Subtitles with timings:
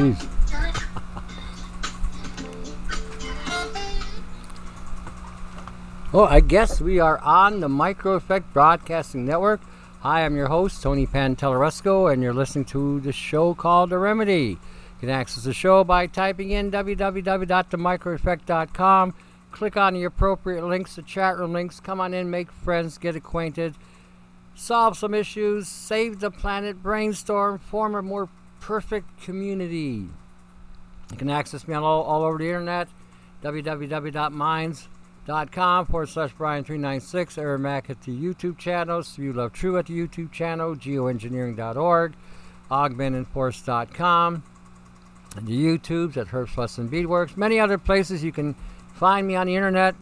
[0.00, 0.26] Jeez.
[6.12, 9.60] Well, I guess we are on the Micro Effect Broadcasting Network.
[10.00, 14.52] Hi, I'm your host, Tony Pantalleresco, and you're listening to the show called The Remedy.
[14.52, 14.58] You
[15.00, 19.14] can access the show by typing in www.themicroeffect.com.
[19.52, 21.78] Click on the appropriate links, the chat room links.
[21.78, 23.74] Come on in, make friends, get acquainted,
[24.54, 30.08] solve some issues, save the planet, brainstorm, form a more perfect community.
[31.10, 32.86] You can access me on all, all over the internet,
[33.42, 39.94] www.minds.com forward slash Bryan396, Aaron Mack at the YouTube channels, You Love True at the
[39.94, 42.14] YouTube channel, geoengineering.org,
[42.70, 44.44] augmentedforce.com,
[45.36, 48.54] and the YouTubes at Herbs Plus and Beadworks, many other places you can
[48.94, 49.96] find me on the internet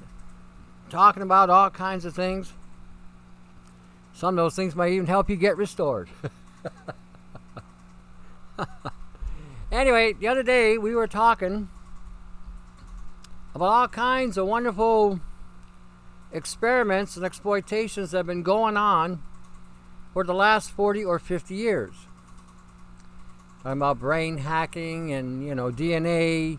[0.90, 2.52] talking about all kinds of things.
[4.12, 6.08] Some of those things might even help you get restored.
[9.72, 11.68] anyway, the other day we were talking
[13.54, 15.20] about all kinds of wonderful
[16.32, 19.22] experiments and exploitations that have been going on
[20.12, 21.94] for the last 40 or 50 years.
[23.62, 26.58] Talking about brain hacking and, you know, DNA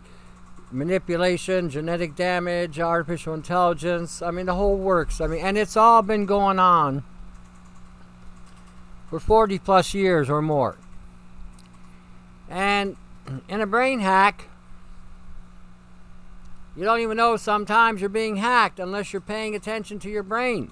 [0.70, 4.22] manipulation, genetic damage, artificial intelligence.
[4.22, 5.20] I mean, the whole works.
[5.20, 7.02] I mean, and it's all been going on
[9.08, 10.76] for 40 plus years or more.
[13.48, 14.48] In a brain hack,
[16.76, 20.70] you don't even know sometimes you're being hacked unless you're paying attention to your brain.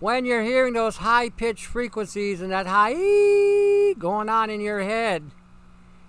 [0.00, 5.30] When you're hearing those high pitched frequencies and that high going on in your head,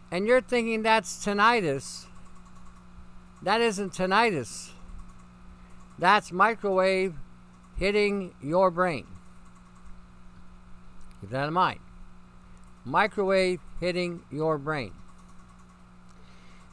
[0.09, 2.05] and you're thinking that's tinnitus,
[3.41, 4.69] that isn't tinnitus.
[5.99, 7.15] That's microwave
[7.77, 9.05] hitting your brain.
[11.21, 11.79] Keep that in mind.
[12.85, 14.91] Microwave hitting your brain.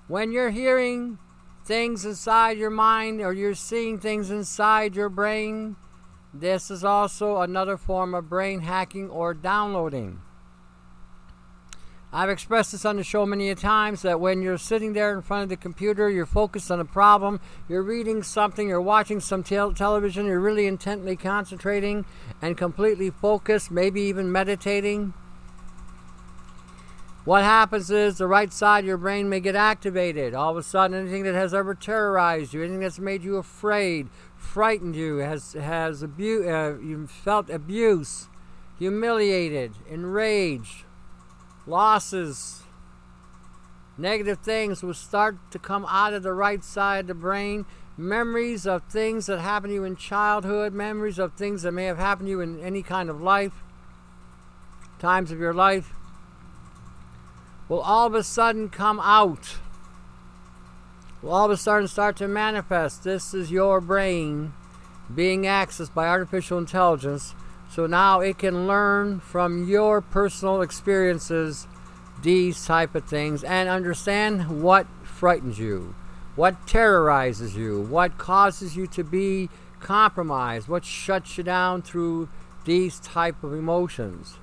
[0.09, 1.19] When you're hearing
[1.65, 5.77] things inside your mind or you're seeing things inside your brain,
[6.35, 10.21] this is also another form of brain hacking or downloading.
[12.13, 15.45] I've expressed this on the show many times that when you're sitting there in front
[15.45, 19.73] of the computer, you're focused on a problem, you're reading something, you're watching some tel-
[19.73, 22.05] television, you're really intently concentrating
[22.43, 25.15] and completely focused, maybe even meditating.
[27.25, 30.35] What happens is the right side of your brain may get activated.
[30.35, 34.09] All of a sudden, anything that has ever terrorized you, anything that's made you afraid,
[34.37, 38.29] frightened you, has has abu- uh, you felt abuse,
[38.79, 40.85] humiliated, enraged,
[41.67, 42.63] losses,
[43.99, 47.67] negative things will start to come out of the right side of the brain.
[47.99, 51.99] Memories of things that happened to you in childhood, memories of things that may have
[51.99, 53.63] happened to you in any kind of life,
[54.99, 55.93] times of your life,
[57.71, 59.57] will all of a sudden come out.
[61.23, 63.05] Will all of a sudden start to manifest.
[63.05, 64.53] This is your brain
[65.15, 67.35] being accessed by artificial intelligence
[67.71, 71.69] so now it can learn from your personal experiences
[72.23, 75.95] these type of things and understand what frightens you,
[76.35, 79.49] what terrorizes you, what causes you to be
[79.79, 82.29] compromised, what shuts you down through
[82.65, 84.39] these type of emotions.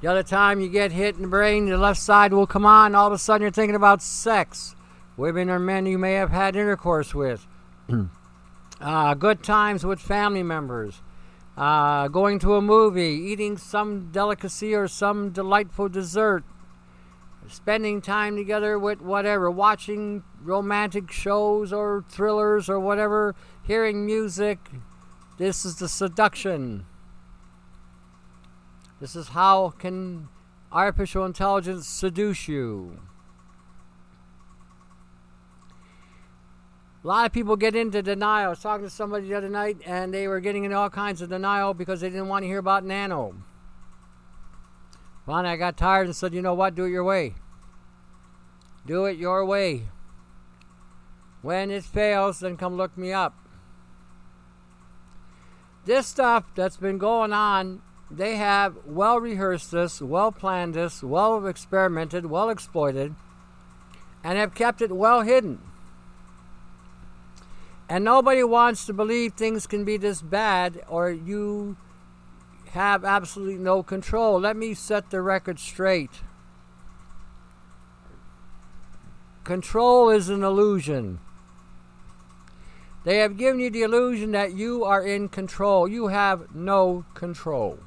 [0.00, 2.94] The other time you get hit in the brain, the left side will come on.
[2.94, 4.74] All of a sudden, you're thinking about sex,
[5.18, 7.46] women or men you may have had intercourse with,
[8.80, 11.02] uh, good times with family members,
[11.58, 16.44] uh, going to a movie, eating some delicacy or some delightful dessert,
[17.46, 24.58] spending time together with whatever, watching romantic shows or thrillers or whatever, hearing music.
[25.36, 26.86] This is the seduction.
[29.00, 30.28] This is how can
[30.70, 33.00] artificial intelligence seduce you.
[37.02, 38.46] A lot of people get into denial.
[38.46, 41.22] I was talking to somebody the other night, and they were getting into all kinds
[41.22, 43.34] of denial because they didn't want to hear about nano.
[45.24, 46.74] Finally, I got tired and said, you know what?
[46.74, 47.36] Do it your way.
[48.86, 49.88] Do it your way.
[51.40, 53.34] When it fails, then come look me up.
[55.86, 57.80] This stuff that's been going on,
[58.10, 63.14] they have well rehearsed this, well planned this, well experimented, well exploited,
[64.24, 65.60] and have kept it well hidden.
[67.88, 71.76] And nobody wants to believe things can be this bad or you
[72.70, 74.40] have absolutely no control.
[74.40, 76.20] Let me set the record straight.
[79.42, 81.18] Control is an illusion.
[83.04, 85.88] They have given you the illusion that you are in control.
[85.88, 87.78] You have no control.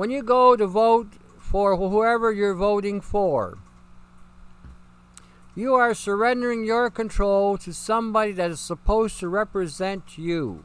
[0.00, 3.58] When you go to vote for whoever you're voting for.
[5.54, 10.64] You are surrendering your control to somebody that is supposed to represent you.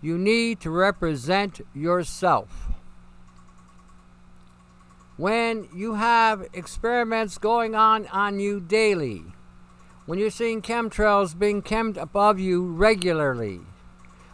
[0.00, 2.68] You need to represent yourself.
[5.16, 9.24] When you have experiments going on on you daily,
[10.06, 13.62] when you're seeing chemtrails being chemmed above you regularly,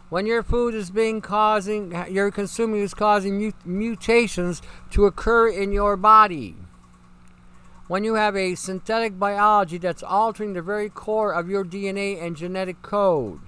[0.09, 4.61] when your food is being causing, you're consuming is causing mut- mutations
[4.91, 6.55] to occur in your body,
[7.87, 12.35] when you have a synthetic biology that's altering the very core of your DNA and
[12.35, 13.39] genetic code,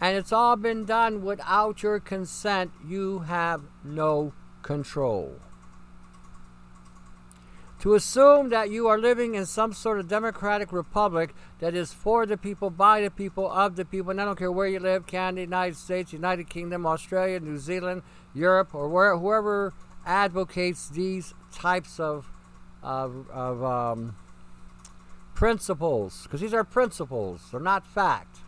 [0.00, 4.32] and it's all been done without your consent, you have no
[4.62, 5.36] control.
[7.80, 12.26] To assume that you are living in some sort of democratic republic that is for
[12.26, 15.06] the people, by the people, of the people, and I don't care where you live
[15.06, 18.02] Canada, United States, United Kingdom, Australia, New Zealand,
[18.34, 19.72] Europe, or where, whoever
[20.04, 22.30] advocates these types of,
[22.82, 24.14] of, of um,
[25.34, 28.40] principles, because these are principles, they're not fact,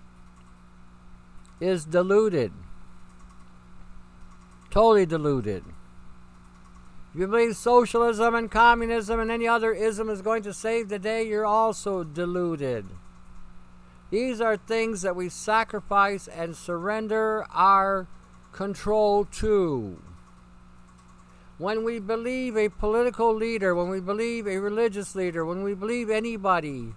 [1.59, 2.53] is deluded.
[4.71, 5.65] Totally deluded.
[7.13, 10.99] If you believe socialism and communism and any other ism is going to save the
[10.99, 12.87] day, you're also deluded.
[14.11, 18.07] These are things that we sacrifice and surrender our
[18.53, 20.01] control to.
[21.59, 26.09] When we believe a political leader, when we believe a religious leader, when we believe
[26.09, 26.95] anybody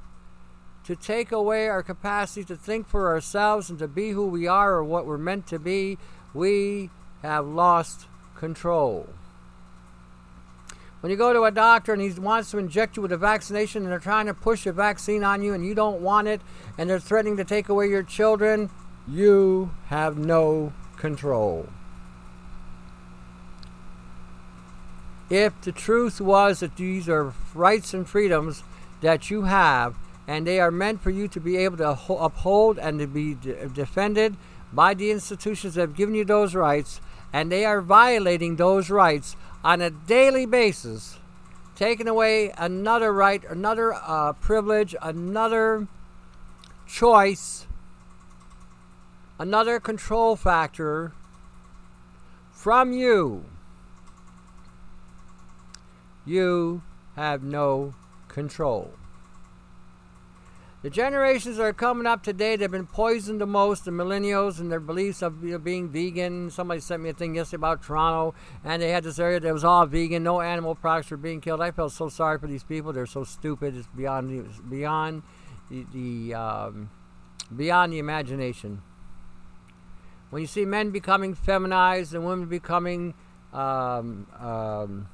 [0.86, 4.76] to take away our capacity to think for ourselves and to be who we are
[4.76, 5.98] or what we're meant to be,
[6.34, 6.90] we
[7.22, 8.06] have lost
[8.38, 9.10] control.
[11.06, 13.84] When you go to a doctor and he wants to inject you with a vaccination
[13.84, 16.42] and they're trying to push a vaccine on you and you don't want it
[16.80, 18.72] and they're threatening to take away your children,
[19.08, 21.70] you have no control.
[25.30, 28.64] If the truth was that these are rights and freedoms
[29.02, 29.94] that you have
[30.28, 33.38] and they are meant for you to be able to uphold and to be
[33.76, 34.38] defended
[34.74, 37.00] by the institutions that have given you those rights,
[37.32, 41.18] and they are violating those rights, on a daily basis,
[41.76, 45.88] taking away another right, another uh, privilege, another
[46.88, 47.66] choice,
[49.40, 51.14] another control factor
[52.52, 53.44] from you,
[56.28, 56.84] you
[57.16, 57.96] have no
[58.28, 58.92] control.
[60.86, 64.72] The generations that are coming up today, they've been poisoned the most, the millennials and
[64.72, 66.52] their beliefs of you know, being vegan.
[66.52, 69.64] Somebody sent me a thing yesterday about Toronto, and they had this area that was
[69.64, 71.60] all vegan, no animal products were being killed.
[71.60, 72.94] I felt so sorry for these people.
[72.94, 73.76] They're so stupid.
[73.76, 75.24] It's beyond beyond
[75.72, 76.92] the, the um,
[77.58, 78.84] beyond the imagination.
[80.30, 83.16] When you see men becoming feminized and women becoming
[83.54, 85.10] um, um,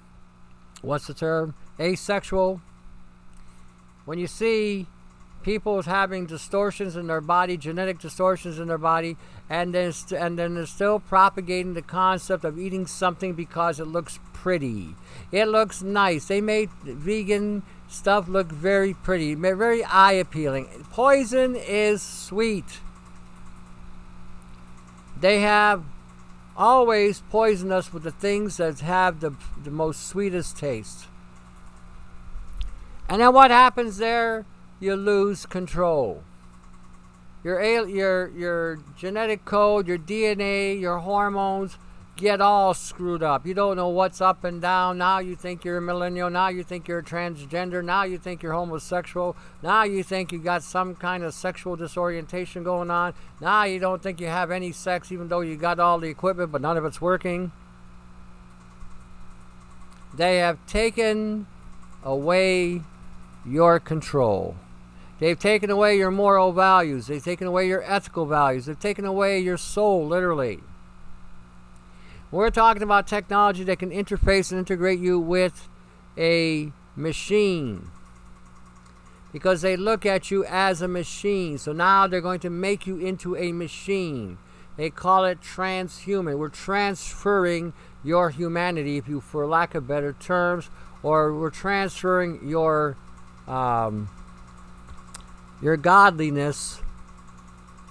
[0.81, 1.56] what's the term?
[1.79, 2.59] Asexual.
[4.03, 4.88] When you see
[5.44, 9.18] people having distortions in their body, genetic distortions in their body,
[9.50, 14.20] and then and then they're still propagating the concept of eating something because it looks
[14.34, 14.96] pretty.
[15.32, 16.26] It looks nice.
[16.26, 20.86] They made vegan stuff look very pretty, very eye appealing.
[20.92, 22.80] Poison is sweet.
[25.20, 25.83] They have
[26.57, 31.06] always poisoned us with the things that have the, the most sweetest taste.
[33.07, 34.45] And then what happens there?
[34.81, 36.23] You lose control.
[37.44, 41.78] Your, your, your genetic code, your DNA, your hormones
[42.18, 43.45] get all screwed up.
[43.47, 44.97] You don't know what's up and down.
[44.97, 46.30] Now you think you're a millennial.
[46.30, 47.83] Now you think you're a transgender.
[47.83, 49.35] Now you think you're homosexual.
[49.64, 53.14] Now you think you got some kind of sexual disorientation going on.
[53.40, 56.52] Now you don't think you have any sex, even though you got all the equipment,
[56.52, 57.52] but none of it's working.
[60.14, 61.47] They have taken
[62.04, 62.81] away
[63.45, 64.57] your control.
[65.21, 67.06] They've taken away your moral values.
[67.06, 68.66] They've taken away your ethical values.
[68.66, 70.61] They've taken away your soul, literally.
[72.31, 75.69] We're talking about technology that can interface and integrate you with
[76.18, 77.92] a machine.
[79.31, 81.59] Because they look at you as a machine.
[81.59, 84.40] So now they're going to make you into a machine.
[84.75, 86.40] They call it transhuman.
[86.40, 87.73] We're transferring
[88.04, 90.71] your humanity, if you, for lack of better terms,
[91.04, 92.97] or we're transferring your
[93.47, 94.09] um,
[95.61, 96.81] your godliness,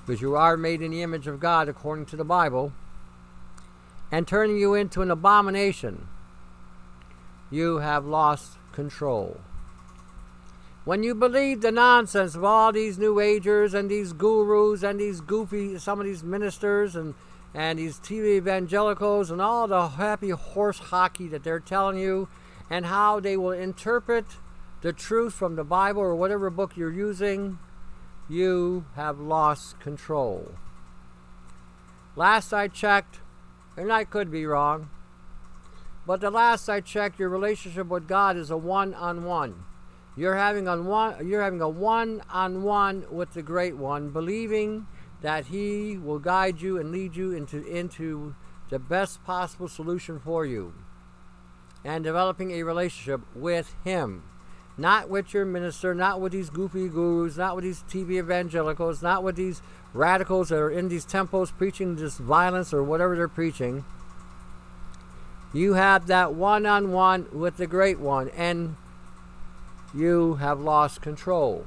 [0.05, 2.73] because you are made in the image of God according to the Bible,
[4.11, 6.09] and turning you into an abomination,
[7.51, 9.41] you have lost control.
[10.85, 15.21] When you believe the nonsense of all these New Agers and these gurus and these
[15.21, 17.15] goofy, some of these ministers and,
[17.55, 22.29] and these TV evangelicals and all the happy horse hockey that they're telling you,
[22.69, 24.25] and how they will interpret
[24.83, 27.59] the truth from the Bible or whatever book you're using,
[28.29, 30.55] you have lost control.
[32.17, 33.21] Last I checked,
[33.77, 34.91] and I could be wrong,
[36.07, 39.65] but the last I checked, your relationship with God is a one on one.
[40.17, 44.87] You're having on one you're having a one on one with the great one, believing
[45.23, 48.35] that he will guide you and lead you into into
[48.71, 50.75] the best possible solution for you.
[51.85, 54.25] And developing a relationship with him.
[54.81, 59.23] Not with your minister, not with these goofy gurus, not with these TV evangelicals, not
[59.23, 59.61] with these
[59.93, 63.85] radicals that are in these temples preaching this violence or whatever they're preaching.
[65.53, 68.31] You have that one on one with the great one.
[68.31, 68.77] And
[69.95, 71.67] you have lost control.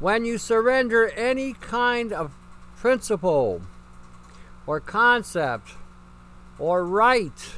[0.00, 2.32] When you surrender any kind of
[2.76, 3.62] principle
[4.66, 5.74] or concept
[6.58, 7.54] or right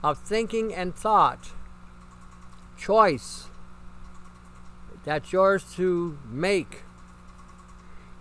[0.00, 1.50] of thinking and thought,
[2.80, 3.48] choice
[5.04, 6.82] that's yours to make.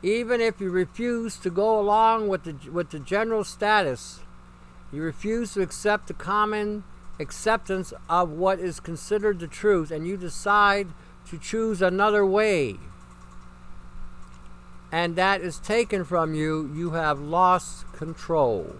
[0.02, 4.22] Even if you refuse to go along with the, with the general status,
[4.94, 6.84] you refuse to accept the common
[7.20, 10.88] acceptance of what is considered the truth and you decide
[11.28, 12.78] to choose another way
[14.92, 18.76] and that is taken from you, you have lost control.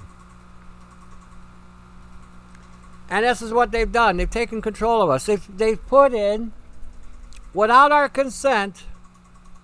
[3.10, 4.18] And this is what they've done.
[4.18, 5.26] They've taken control of us.
[5.26, 6.54] They've, they've put in,
[7.54, 8.86] without our consent,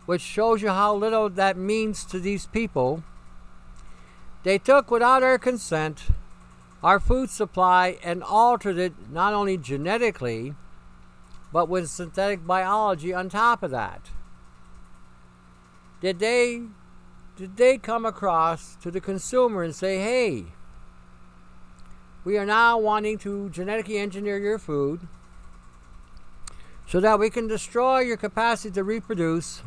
[0.07, 3.03] which shows you how little that means to these people,
[4.43, 6.05] they took, without our consent,
[6.83, 10.55] our food supply and altered it not only genetically,
[11.51, 14.11] but with synthetic biology on top of that.
[16.01, 16.63] Did they
[17.37, 20.53] did they come across to the consumer and say, "Hey,
[22.25, 25.01] we are now wanting to genetically engineer your food
[26.87, 29.61] so that we can destroy your capacity to reproduce.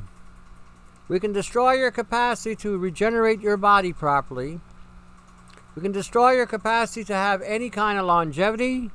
[1.06, 4.60] We can destroy your capacity to regenerate your body properly.
[5.76, 8.90] We can destroy your capacity to have any kind of longevity.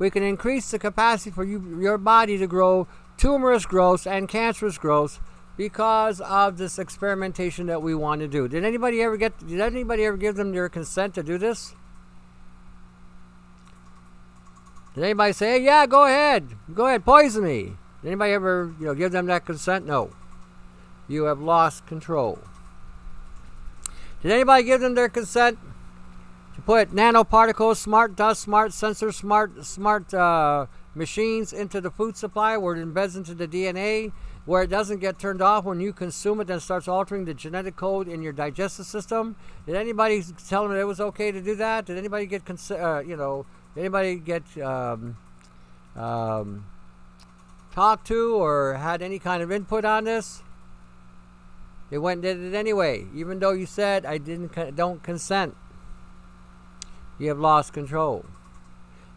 [0.00, 4.76] We can increase the capacity for you, your body to grow tumorous growth and cancerous
[4.76, 5.20] growth
[5.56, 8.48] because of this experimentation that we want to do.
[8.48, 11.76] Did anybody ever get did anybody ever give them their consent to do this?
[14.94, 16.48] Did anybody say, yeah, go ahead.
[16.72, 17.72] Go ahead, poison me.
[18.02, 19.86] Did anybody ever, you know, give them that consent?
[19.86, 20.10] No.
[21.08, 22.38] You have lost control.
[24.22, 25.58] Did anybody give them their consent
[26.54, 32.56] to put nanoparticles, smart dust, smart sensors, smart smart uh, machines into the food supply
[32.56, 34.12] where it embeds into the DNA,
[34.46, 37.76] where it doesn't get turned off when you consume it and starts altering the genetic
[37.76, 39.36] code in your digestive system?
[39.66, 41.86] Did anybody tell them it was okay to do that?
[41.86, 43.44] Did anybody get, cons- uh, you know,
[43.76, 45.16] anybody get um,
[45.96, 46.66] um,
[47.72, 50.42] talked to or had any kind of input on this?
[51.90, 55.54] They went and did it anyway, even though you said I didn't don't consent.
[57.18, 58.24] You have lost control.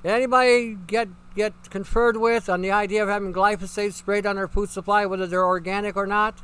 [0.03, 4.47] Did anybody get get conferred with on the idea of having glyphosate sprayed on their
[4.47, 6.37] food supply, whether they're organic or not?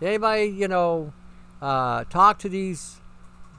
[0.00, 1.12] Did anybody, you know,
[1.60, 3.01] uh, talk to these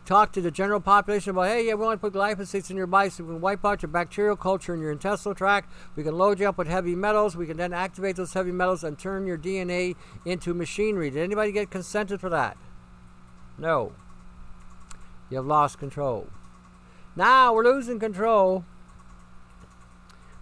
[0.05, 2.87] talk to the general population about, hey, yeah, we want to put glyphosates in your
[2.87, 5.71] body so we can wipe out your bacterial culture in your intestinal tract.
[5.95, 7.35] We can load you up with heavy metals.
[7.35, 9.95] We can then activate those heavy metals and turn your DNA
[10.25, 11.09] into machinery.
[11.09, 12.57] Did anybody get consented for that?
[13.57, 13.93] No.
[15.29, 16.27] You have lost control.
[17.15, 18.65] Now we're losing control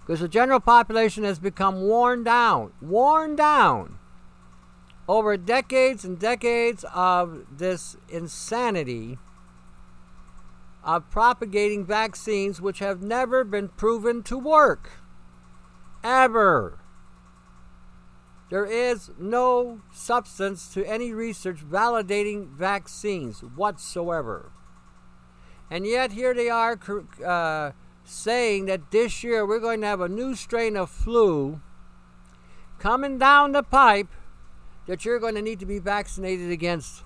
[0.06, 4.00] because the general population has become worn down, worn down
[5.08, 9.18] over decades and decades of this insanity
[10.84, 14.92] of propagating vaccines which have never been proven to work.
[16.04, 16.80] Ever.
[18.50, 24.52] There is no substance to any research validating vaccines whatsoever.
[25.70, 26.78] And yet, here they are
[27.26, 27.72] uh,
[28.04, 31.62] saying that this year we're going to have a new strain of flu
[32.78, 34.10] coming down the pipe
[34.88, 37.04] that you're going to need to be vaccinated against.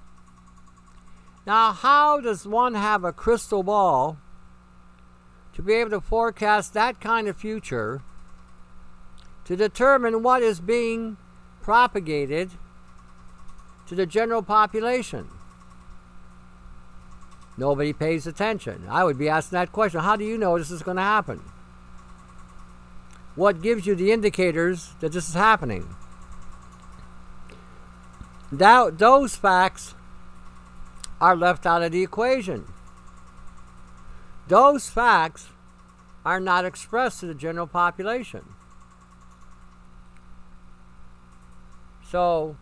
[1.46, 4.18] Now, how does one have a crystal ball
[5.54, 8.02] to be able to forecast that kind of future
[9.46, 11.18] to determine what is being
[11.62, 12.52] propagated
[13.88, 15.30] to the general population?
[17.58, 18.86] Nobody pays attention.
[18.90, 20.02] I would be asking that question.
[20.02, 21.42] How do you know this is going to happen?
[23.36, 25.96] what gives you the indicators that this is happening.
[28.52, 29.95] That, those facts
[31.20, 32.66] are left out of the equation.
[34.48, 35.48] Those facts
[36.24, 38.44] are not expressed to the general population.
[42.10, 42.58] So,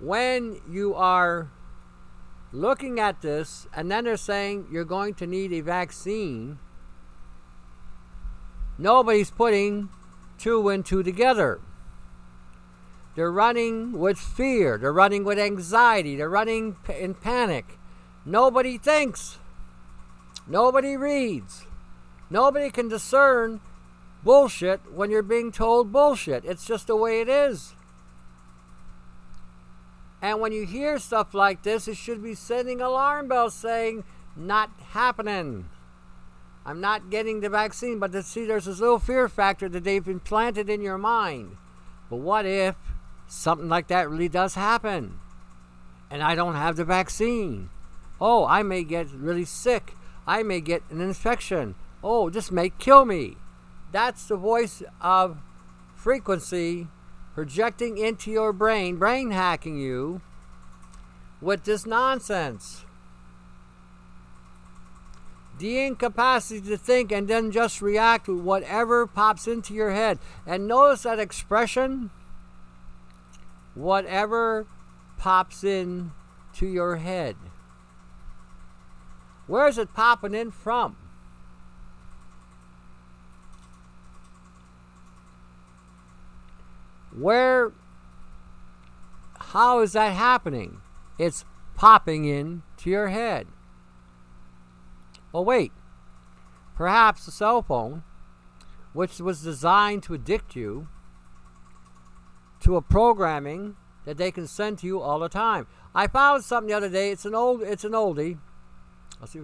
[0.00, 1.50] when you are
[2.52, 6.58] looking at this, and then they're saying you're going to need a vaccine,
[8.78, 9.88] nobody's putting
[10.38, 11.60] two and two together.
[13.16, 17.78] They're running with fear, they're running with anxiety, they're running in panic.
[18.26, 19.38] Nobody thinks,
[20.46, 21.66] nobody reads,
[22.30, 23.60] nobody can discern
[24.22, 26.44] bullshit when you're being told bullshit.
[26.44, 27.74] It's just the way it is.
[30.22, 34.04] And when you hear stuff like this, it should be sending alarm bells saying,
[34.34, 35.68] not happening.
[36.64, 40.70] I'm not getting the vaccine, but see there's this little fear factor that they've implanted
[40.70, 41.58] in your mind.
[42.08, 42.74] But what if
[43.28, 45.20] something like that really does happen?
[46.10, 47.68] And I don't have the vaccine.
[48.26, 49.92] Oh, I may get really sick.
[50.26, 51.74] I may get an infection.
[52.02, 53.36] Oh, this may kill me.
[53.92, 55.36] That's the voice of
[55.94, 56.88] frequency
[57.34, 60.22] projecting into your brain, brain hacking you
[61.42, 62.86] with this nonsense.
[65.58, 70.18] The incapacity to think and then just react to whatever pops into your head.
[70.46, 72.08] And notice that expression
[73.74, 74.66] whatever
[75.18, 76.12] pops in
[76.54, 77.36] to your head.
[79.46, 80.96] Where is it popping in from?
[87.16, 87.72] Where,
[89.38, 90.80] how is that happening?
[91.18, 91.44] It's
[91.76, 93.46] popping in to your head.
[95.32, 95.72] Well, wait.
[96.74, 98.02] Perhaps the cell phone,
[98.92, 100.88] which was designed to addict you
[102.60, 105.66] to a programming that they can send to you all the time.
[105.94, 107.10] I found something the other day.
[107.10, 107.62] It's an old.
[107.62, 108.38] It's an oldie.
[109.24, 109.40] I'll see.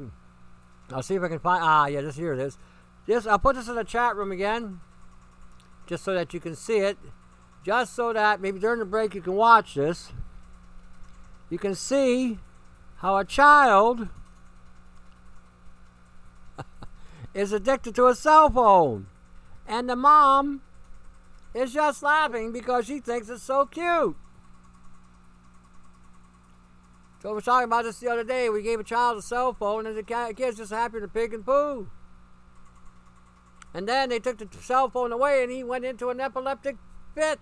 [0.92, 1.64] I'll see if I can find.
[1.64, 2.58] Ah, yeah, just here it is.
[3.06, 3.26] This.
[3.26, 4.80] I'll put this in the chat room again,
[5.86, 6.98] just so that you can see it
[7.64, 10.12] just so that maybe during the break you can watch this.
[11.48, 12.38] You can see
[12.96, 14.08] how a child
[17.34, 19.06] is addicted to a cell phone.
[19.66, 20.60] And the mom
[21.54, 24.16] is just laughing because she thinks it's so cute.
[27.20, 28.48] So we were talking about this the other day.
[28.48, 31.44] We gave a child a cell phone and the kid's just happy to pig and
[31.44, 31.90] poo.
[33.74, 36.76] And then they took the cell phone away and he went into an epileptic
[37.14, 37.38] fit.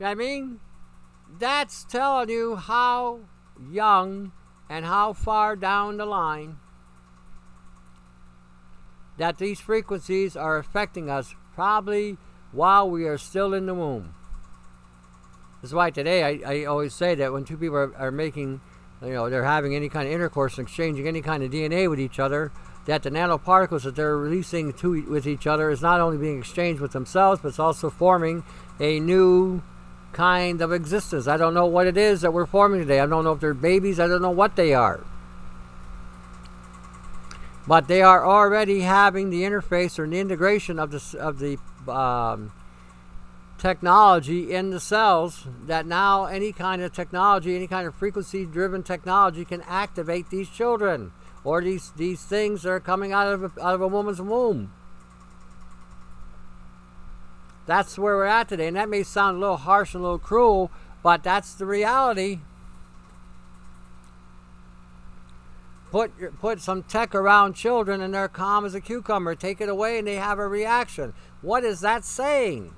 [0.00, 0.60] I mean?
[1.38, 3.20] That's telling you how
[3.70, 4.32] young
[4.68, 6.56] and how far down the line
[9.16, 12.18] that these frequencies are affecting us probably
[12.52, 14.14] while we are still in the womb.
[15.62, 18.60] This is why today I, I always say that when two people are, are making,
[19.02, 21.98] you know, they're having any kind of intercourse and exchanging any kind of DNA with
[21.98, 22.52] each other,
[22.86, 26.80] that the nanoparticles that they're releasing to with each other is not only being exchanged
[26.80, 28.44] with themselves, but it's also forming
[28.78, 29.62] a new
[30.12, 31.26] kind of existence.
[31.26, 33.00] I don't know what it is that we're forming today.
[33.00, 34.00] I don't know if they're babies.
[34.00, 35.04] I don't know what they are.
[37.66, 42.52] But they are already having the interface or the integration of the of the um,
[43.58, 49.44] technology in the cells that now any kind of technology, any kind of frequency-driven technology
[49.44, 51.12] can activate these children
[51.44, 54.72] or these these things that are coming out of a, out of a woman's womb.
[57.66, 60.18] That's where we're at today, and that may sound a little harsh and a little
[60.18, 60.70] cruel,
[61.02, 62.40] but that's the reality.
[65.90, 69.34] Put put some tech around children, and they're calm as a cucumber.
[69.34, 71.14] Take it away, and they have a reaction.
[71.46, 72.74] What is that saying?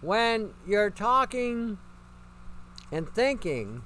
[0.00, 1.78] When you're talking
[2.90, 3.82] and thinking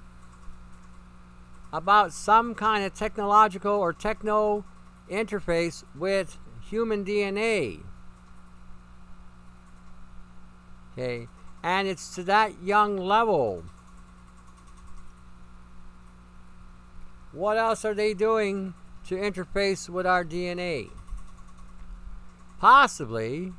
[1.70, 4.64] about some kind of technological or techno
[5.10, 6.38] interface with
[6.70, 7.80] human DNA.
[10.92, 11.28] Okay,
[11.62, 13.64] and it's to that young level.
[17.36, 18.72] What else are they doing
[19.08, 20.88] to interface with our DNA?
[22.58, 23.52] Possibly,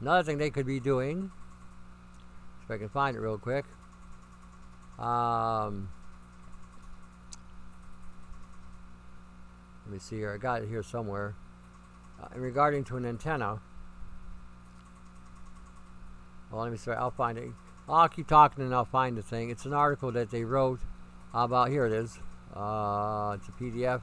[0.00, 1.30] another thing they could be doing,
[2.64, 3.64] if I can find it real quick.
[4.98, 5.88] Um,
[9.86, 10.32] let me see here.
[10.32, 11.36] I got it here somewhere.
[12.20, 13.60] Uh, regarding to an antenna.
[16.50, 16.90] Well, let me see.
[16.90, 17.50] I'll find it.
[17.88, 19.50] I'll keep talking and I'll find the thing.
[19.50, 20.80] It's an article that they wrote
[21.32, 21.68] about.
[21.68, 22.18] Here it is.
[22.54, 24.00] Uh, it's a PDF.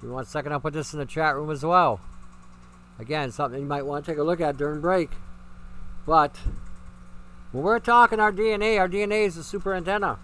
[0.00, 0.52] Give me one second.
[0.52, 2.00] I'll put this in the chat room as well.
[2.98, 5.10] Again, something you might want to take a look at during break.
[6.06, 6.36] But
[7.52, 10.18] when we're talking our DNA, our DNA is a super antenna.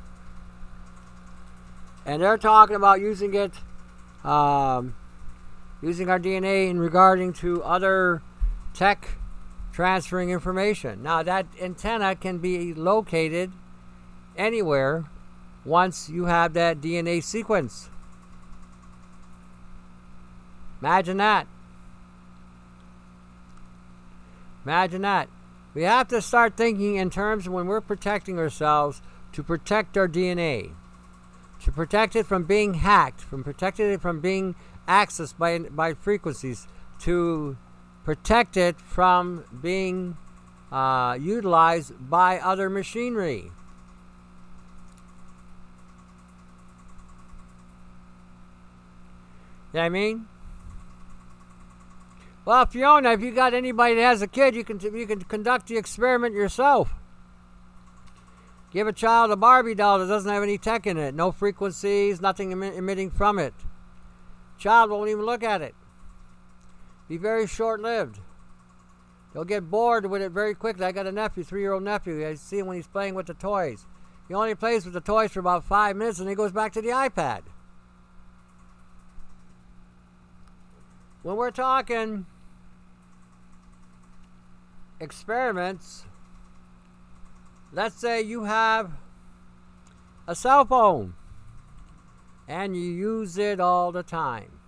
[2.05, 3.53] And they're talking about using it,
[4.25, 4.95] um,
[5.81, 8.23] using our DNA in regarding to other
[8.75, 9.09] tech
[9.73, 11.03] transferring information.
[11.03, 13.53] Now, that antenna can be located
[14.37, 15.05] anywhere
[15.67, 17.91] once you have that DNA sequence.
[20.81, 21.47] Imagine that.
[24.65, 25.29] Imagine that.
[25.75, 29.03] We have to start thinking in terms when we're protecting ourselves
[29.33, 30.71] to protect our DNA,
[31.63, 34.55] to protect it from being hacked, from protecting it from being
[34.89, 36.67] accessed by, by frequencies,
[37.01, 37.57] to
[38.05, 40.17] protect it from being
[40.73, 43.51] uh, utilized by other machinery.
[49.77, 50.27] Know what I mean?
[52.47, 55.67] Well, Fiona, if you got anybody that has a kid, you can you can conduct
[55.69, 56.95] the experiment yourself.
[58.73, 62.23] Give a child a Barbie doll that doesn't have any tech in it, no frequencies,
[62.23, 63.53] nothing emitting from it.
[64.59, 65.75] Child won't even look at it.
[67.07, 68.21] Be very short-lived.
[69.35, 70.87] They'll get bored with it very quickly.
[70.87, 72.27] I got a nephew, three-year-old nephew.
[72.27, 73.85] I see him when he's playing with the toys.
[74.27, 76.81] He only plays with the toys for about five minutes, and he goes back to
[76.81, 77.43] the iPad.
[81.27, 82.25] When we're talking
[85.01, 86.05] experiments,
[87.73, 88.93] let's say you have
[90.29, 91.15] a cell phone
[92.47, 94.61] and you use it all the time.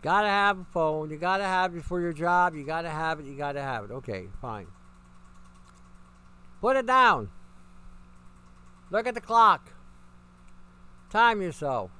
[0.00, 3.26] Gotta have a phone, you gotta have it for your job, you gotta have it,
[3.26, 3.90] you gotta have it.
[3.90, 4.68] Okay, fine.
[6.62, 7.28] Put it down.
[8.90, 9.74] Look at the clock.
[11.10, 11.90] Time yourself.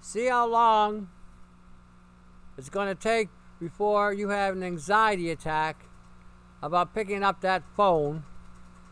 [0.00, 1.10] See how long
[2.60, 5.86] it's going to take before you have an anxiety attack
[6.62, 8.22] about picking up that phone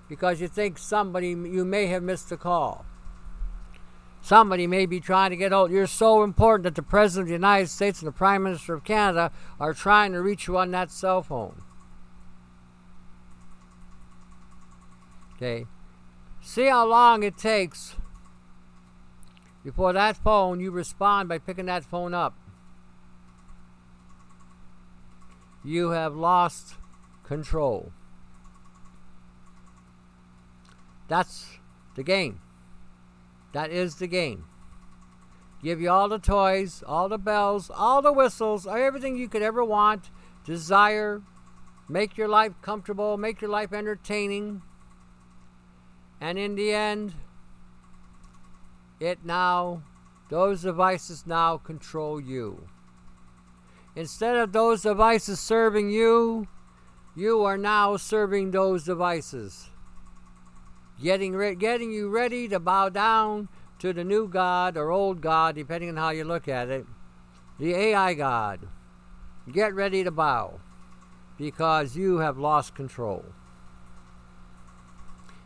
[0.08, 2.86] because you think somebody, you may have missed a call.
[4.22, 5.70] Somebody may be trying to get hold.
[5.70, 8.84] You're so important that the President of the United States and the Prime Minister of
[8.84, 11.60] Canada are trying to reach you on that cell phone.
[15.36, 15.66] Okay.
[16.40, 17.96] See how long it takes
[19.62, 22.34] before that phone you respond by picking that phone up.
[25.64, 26.74] You have lost
[27.24, 27.92] control.
[31.08, 31.58] That's
[31.96, 32.40] the game.
[33.52, 34.44] That is the game.
[35.62, 39.64] Give you all the toys, all the bells, all the whistles, everything you could ever
[39.64, 40.10] want,
[40.44, 41.22] desire,
[41.88, 44.62] make your life comfortable, make your life entertaining.
[46.20, 47.14] And in the end,
[49.00, 49.82] it now,
[50.30, 52.68] those devices now control you.
[53.98, 56.46] Instead of those devices serving you,
[57.16, 59.70] you are now serving those devices.
[61.02, 63.48] Getting, re- getting you ready to bow down
[63.80, 66.86] to the new God or old God, depending on how you look at it,
[67.58, 68.68] the AI God.
[69.50, 70.60] Get ready to bow
[71.36, 73.24] because you have lost control.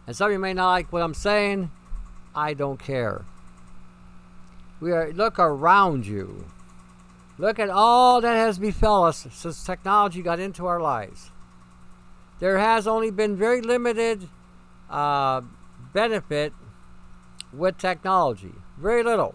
[0.06, 1.70] And some of you may not like what I'm saying.
[2.34, 3.24] I don't care.
[4.78, 6.44] We are look around you.
[7.42, 11.32] Look at all that has befell us since technology got into our lives.
[12.38, 14.28] There has only been very limited
[14.88, 15.40] uh,
[15.92, 16.52] benefit
[17.52, 19.34] with technology, very little.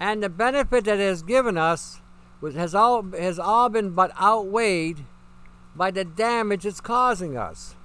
[0.00, 2.00] And the benefit that it has given us
[2.42, 5.04] has all has all been but outweighed
[5.76, 7.76] by the damage it's causing us.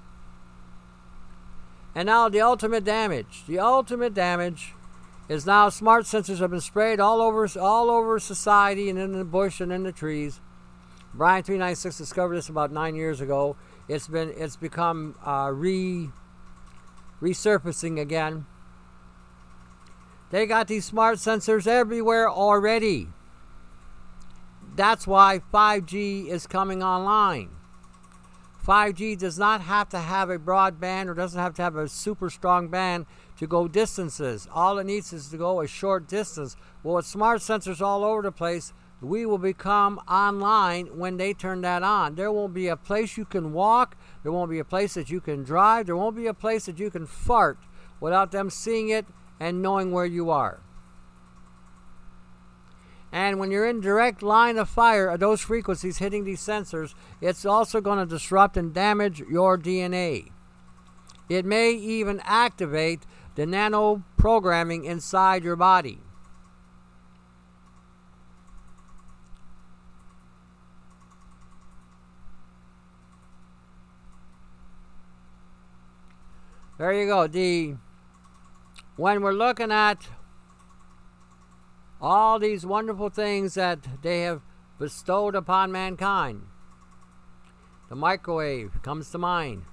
[1.94, 3.44] And now the ultimate damage.
[3.46, 4.72] The ultimate damage
[5.28, 9.24] is now smart sensors have been sprayed all over all over society and in the
[9.24, 10.40] bush and in the trees.
[11.12, 13.56] Bryan three nine six discovered this about nine years ago.
[13.88, 16.10] It's been it's become uh, re
[17.20, 18.46] resurfacing again.
[20.30, 23.08] They got these smart sensors everywhere already.
[24.74, 27.50] That's why 5G is coming online.
[28.66, 32.28] 5G does not have to have a broadband or doesn't have to have a super
[32.28, 33.06] strong band
[33.38, 34.48] to go distances.
[34.52, 36.56] All it needs is to go a short distance.
[36.82, 41.60] Well, with smart sensors all over the place, we will become online when they turn
[41.60, 42.14] that on.
[42.14, 45.20] There won't be a place you can walk, there won't be a place that you
[45.20, 47.58] can drive, there won't be a place that you can fart
[48.00, 49.06] without them seeing it
[49.38, 50.60] and knowing where you are.
[53.12, 57.46] And when you're in direct line of fire of those frequencies hitting these sensors, it's
[57.46, 60.30] also going to disrupt and damage your DNA.
[61.28, 63.02] It may even activate
[63.36, 66.00] the nano programming inside your body.
[76.78, 77.26] There you go.
[77.26, 77.76] The
[78.96, 80.08] when we're looking at
[82.00, 84.42] all these wonderful things that they have
[84.78, 86.42] bestowed upon mankind,
[87.88, 89.64] the microwave comes to mind.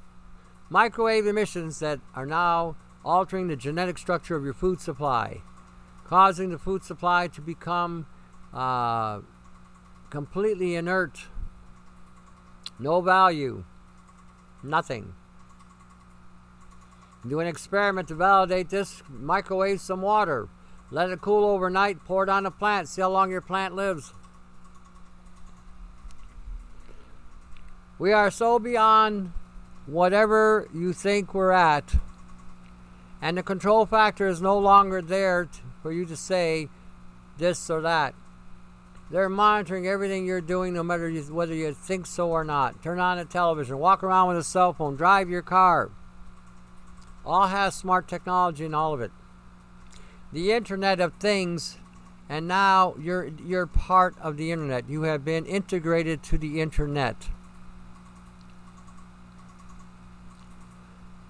[0.69, 5.41] Microwave emissions that are now altering the genetic structure of your food supply,
[6.05, 8.05] causing the food supply to become
[8.53, 9.19] uh,
[10.09, 11.27] completely inert,
[12.79, 13.63] no value,
[14.63, 15.13] nothing.
[17.27, 19.01] Do an experiment to validate this.
[19.07, 20.49] Microwave some water.
[20.91, 22.03] Let it cool overnight.
[22.03, 22.89] Pour it on a plant.
[22.89, 24.13] See how long your plant lives.
[27.97, 29.31] We are so beyond
[29.85, 31.95] whatever you think we're at.
[33.23, 35.47] And the control factor is no longer there
[35.81, 36.67] for you to say
[37.37, 38.13] this or that.
[39.09, 42.83] They're monitoring everything you're doing, no matter whether you think so or not.
[42.83, 45.89] Turn on a television, walk around with a cell phone, drive your car
[47.25, 49.11] all has smart technology in all of it.
[50.31, 51.77] The Internet of Things,
[52.27, 54.89] and now you're you're part of the Internet.
[54.89, 57.29] You have been integrated to the Internet.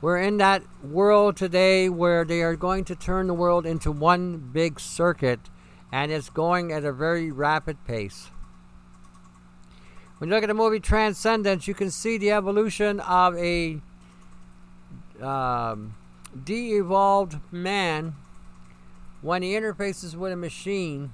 [0.03, 4.49] We're in that world today where they are going to turn the world into one
[4.51, 5.39] big circuit,
[5.93, 8.29] and it's going at a very rapid pace.
[10.17, 13.79] When you look at the movie Transcendence, you can see the evolution of a
[15.21, 15.95] um,
[16.43, 18.15] de-evolved man
[19.21, 21.13] when he interfaces with a machine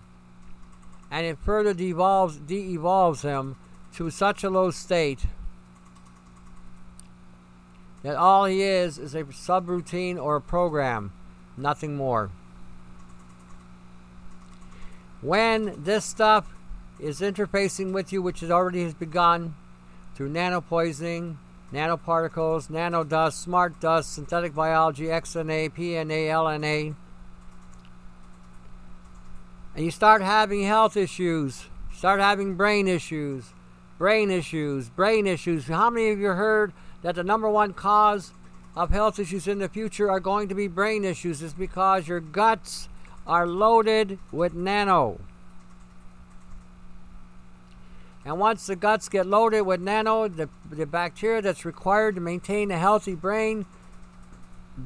[1.12, 3.56] and it further de-evolves him
[3.94, 5.28] to such a low state
[8.04, 11.12] that all he is is a subroutine or a program,
[11.58, 12.32] nothing more.
[15.22, 16.48] When this stuff
[17.00, 19.56] is interfacing with you, which it already has begun
[20.16, 21.38] through nanopoisoning,
[21.74, 26.96] nanoparticles, nanodust, smart dust, synthetic biology, XNA, PNA, LNA.
[29.76, 33.54] And you start having health issues, start having brain issues,
[33.98, 35.68] brain issues, brain issues.
[35.68, 38.34] How many of you heard that the number one cause
[38.76, 41.42] of health issues in the future are going to be brain issues?
[41.42, 42.90] Is because your guts
[43.26, 45.20] are loaded with nano.
[48.26, 52.70] And once the guts get loaded with nano, the, the bacteria that's required to maintain
[52.70, 53.66] a healthy brain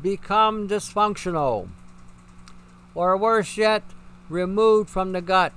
[0.02, 1.68] become dysfunctional.
[2.96, 3.84] Or worse yet,
[4.30, 5.52] removed from the gut.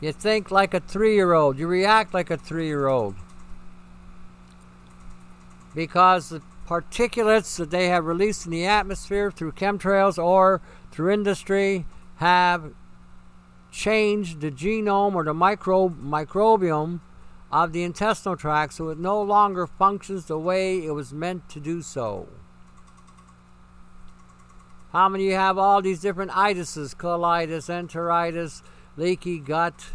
[0.00, 3.14] You think like a three year old, you react like a three year old.
[5.74, 11.86] Because the particulates that they have released in the atmosphere through chemtrails or through industry
[12.16, 12.72] have
[13.70, 17.00] changed the genome or the micro, microbiome
[17.50, 21.60] of the intestinal tract so it no longer functions the way it was meant to
[21.60, 22.28] do so.
[24.92, 28.62] How many you have all these different itises, colitis, enteritis,
[28.96, 29.86] leaky gut?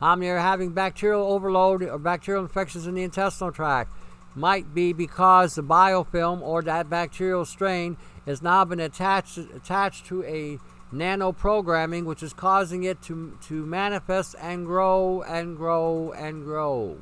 [0.00, 3.90] Many are having bacterial overload or bacterial infections in the intestinal tract?
[4.34, 10.22] Might be because the biofilm or that bacterial strain has now been attached attached to
[10.24, 10.58] a
[10.92, 16.98] nano programming, which is causing it to, to manifest and grow and grow and grow.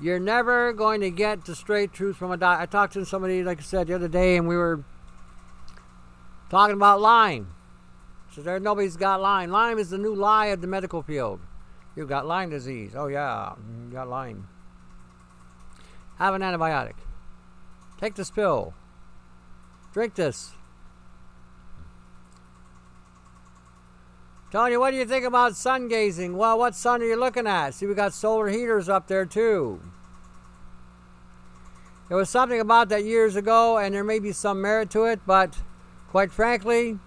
[0.00, 2.62] You're never going to get the straight truth from a doctor.
[2.62, 4.82] I talked to somebody, like I said, the other day, and we were
[6.48, 7.48] talking about Lyme.
[8.34, 9.50] So there, nobody's got Lyme.
[9.50, 11.40] Lyme is the new lie of the medical field.
[11.96, 12.92] You've got Lyme disease.
[12.94, 14.48] Oh yeah, mm-hmm, you got Lyme.
[16.18, 16.94] Have an antibiotic.
[17.98, 18.74] Take this pill.
[19.92, 20.52] Drink this.
[24.52, 26.36] Tony, what do you think about sun gazing?
[26.36, 27.74] Well, what sun are you looking at?
[27.74, 29.80] See, we got solar heaters up there too.
[32.08, 35.20] There was something about that years ago, and there may be some merit to it,
[35.24, 35.58] but
[36.08, 36.98] quite frankly,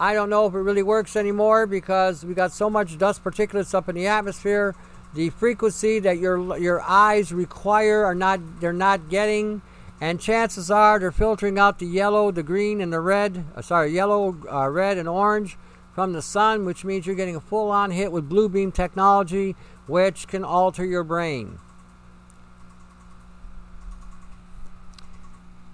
[0.00, 3.74] I don't know if it really works anymore because we got so much dust particulates
[3.74, 4.76] up in the atmosphere.
[5.14, 9.62] The frequency that your your eyes require are not they're not getting,
[10.00, 13.44] and chances are they're filtering out the yellow, the green, and the red.
[13.56, 15.56] Uh, sorry, yellow, uh, red, and orange
[15.94, 19.56] from the sun, which means you're getting a full on hit with blue beam technology,
[19.88, 21.58] which can alter your brain.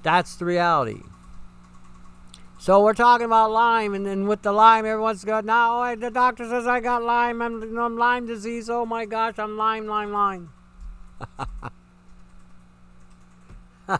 [0.02, 1.02] That's the reality.
[2.64, 5.94] So we're talking about Lyme, and then with the Lyme, everyone's got now.
[5.94, 7.42] The doctor says I got Lyme.
[7.42, 8.70] I'm, I'm Lyme disease.
[8.70, 10.50] Oh my gosh, I'm Lyme, Lyme, Lyme.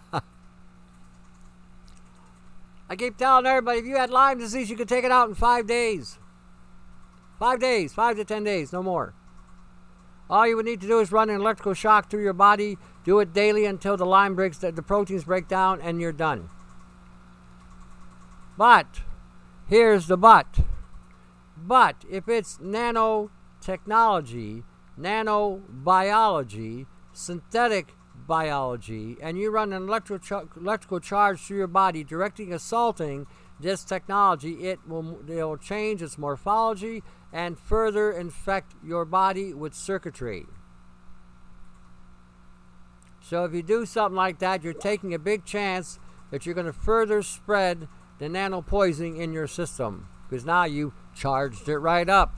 [2.89, 5.35] I keep telling everybody if you had Lyme disease, you could take it out in
[5.35, 6.19] five days.
[7.39, 9.13] Five days, five to ten days, no more.
[10.31, 12.79] All you would need to do is run an electrical shock through your body.
[13.05, 16.49] Do it daily until the Lyme breaks, the proteins break down, and you're done.
[18.57, 19.03] But
[19.67, 20.61] here's the but.
[21.57, 24.65] But if it's nanotechnology,
[24.99, 27.95] nanobiology, synthetic
[28.27, 33.27] biology, and you run an electrical, electrical charge through your body directing assaulting
[33.61, 39.75] this technology, it will, it will change its morphology and further infect your body with
[39.75, 40.47] circuitry.
[43.21, 45.99] So if you do something like that, you're taking a big chance
[46.31, 50.93] that you're going to further spread the nano poisoning in your system because now you
[51.15, 52.37] charged it right up.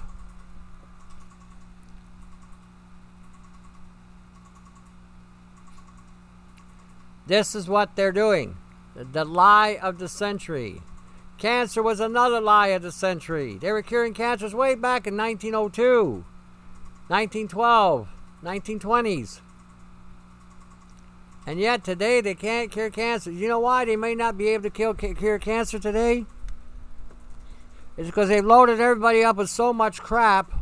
[7.27, 8.57] This is what they're doing.
[8.95, 10.81] The lie of the century.
[11.39, 13.59] Cancer was another lie of the century.
[13.59, 16.25] They were curing cancers way back in 1902,
[17.09, 18.09] 1912,
[18.43, 19.41] 1920s.
[21.47, 23.31] And yet today they can't cure cancer.
[23.31, 26.27] You know why they may not be able to kill, cure cancer today?
[27.97, 30.53] It's because they've loaded everybody up with so much crap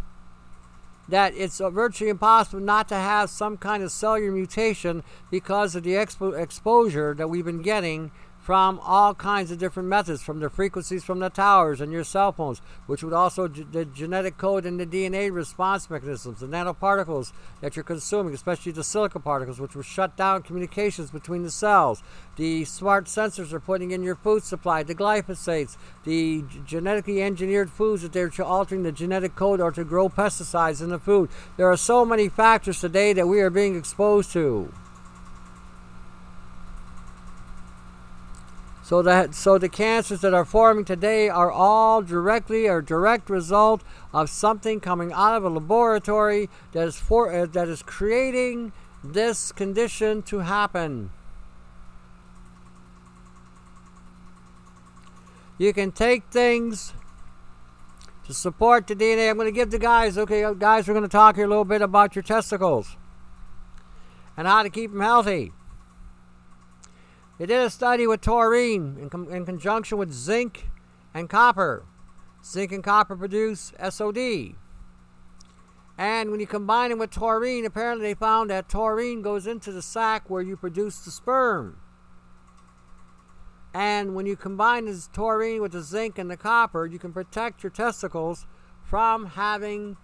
[1.08, 5.82] that it's uh, virtually impossible not to have some kind of cellular mutation because of
[5.82, 8.10] the expo- exposure that we've been getting
[8.44, 12.30] from all kinds of different methods, from the frequencies from the towers and your cell
[12.30, 17.74] phones, which would also the genetic code and the DNA response mechanisms, the nanoparticles that
[17.74, 22.02] you're consuming, especially the silica particles, which will shut down communications between the cells.
[22.36, 27.70] The smart sensors are putting in your food supply, the glyphosates, the g- genetically engineered
[27.70, 31.30] foods that they're altering the genetic code or to grow pesticides in the food.
[31.56, 34.70] There are so many factors today that we are being exposed to.
[38.84, 43.82] So that so the cancers that are forming today are all directly or direct result
[44.12, 49.52] of something coming out of a laboratory that is for uh, that is creating this
[49.52, 51.12] condition to happen.
[55.56, 56.92] You can take things
[58.26, 59.30] to support the DNA.
[59.30, 61.64] I'm going to give the guys, okay, guys, we're going to talk here a little
[61.64, 62.96] bit about your testicles
[64.36, 65.52] and how to keep them healthy.
[67.38, 70.68] They did a study with taurine in, com- in conjunction with zinc
[71.12, 71.84] and copper.
[72.44, 74.54] Zinc and copper produce SOD.
[75.96, 79.82] And when you combine it with taurine, apparently they found that taurine goes into the
[79.82, 81.78] sac where you produce the sperm.
[83.72, 87.62] And when you combine this taurine with the zinc and the copper, you can protect
[87.62, 88.46] your testicles
[88.84, 89.96] from having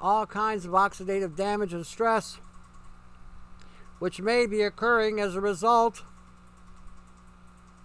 [0.00, 2.38] all kinds of oxidative damage and stress,
[3.98, 6.02] which may be occurring as a result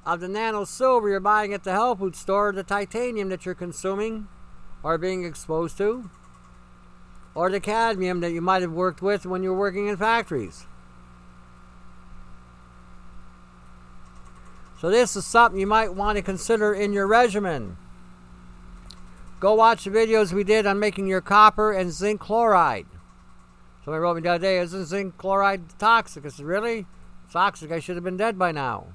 [0.06, 3.56] of the nano silver you're buying at the health food store, the titanium that you're
[3.56, 4.28] consuming
[4.84, 6.10] or being exposed to,
[7.34, 10.68] or the cadmium that you might have worked with when you were working in factories.
[14.80, 17.78] So, this is something you might want to consider in your regimen.
[19.40, 22.86] Go watch the videos we did on making your copper and zinc chloride.
[23.84, 26.26] Somebody wrote me the other day, isn't zinc chloride toxic?
[26.26, 26.86] I said, really?
[27.24, 27.72] It's toxic.
[27.72, 28.94] I should have been dead by now.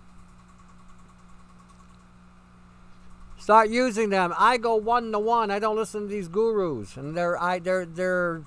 [3.41, 4.35] Start using them.
[4.37, 5.51] I go one to one.
[5.51, 8.45] I don't listen to these gurus and their I their their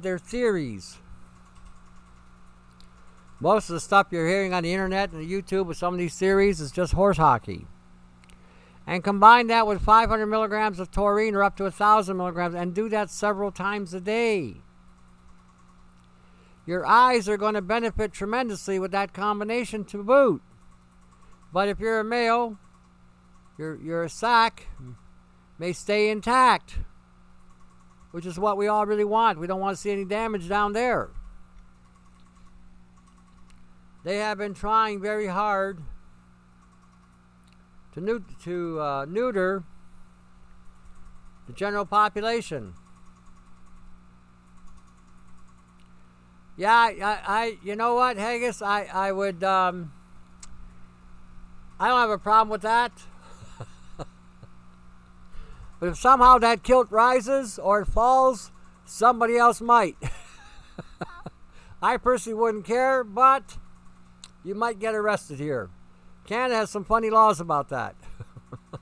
[0.00, 0.96] their theories.
[3.38, 6.18] Most of the stuff you're hearing on the internet and YouTube with some of these
[6.18, 7.66] theories is just horse hockey.
[8.86, 12.88] And combine that with 500 milligrams of taurine or up to 1,000 milligrams and do
[12.88, 14.56] that several times a day.
[16.66, 20.42] Your eyes are going to benefit tremendously with that combination to boot.
[21.52, 22.58] But if you're a male,
[23.60, 24.68] your your sac
[25.58, 26.78] may stay intact,
[28.10, 29.38] which is what we all really want.
[29.38, 31.10] We don't want to see any damage down there.
[34.02, 35.82] They have been trying very hard
[37.92, 39.64] to neut- to uh, neuter
[41.46, 42.72] the general population.
[46.56, 49.92] Yeah, I, I, you know what, Haggis, I, I would, um,
[51.78, 52.92] I don't have a problem with that.
[55.80, 58.52] But if somehow that kilt rises or falls,
[58.84, 59.96] somebody else might.
[61.82, 63.56] I personally wouldn't care, but
[64.44, 65.70] you might get arrested here.
[66.26, 67.96] Canada has some funny laws about that.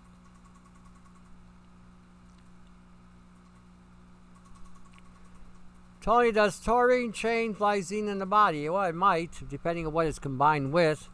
[6.02, 8.68] Tony, does taurine change lysine in the body?
[8.68, 11.08] Well, it might, depending on what it's combined with.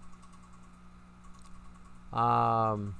[2.13, 2.95] Um,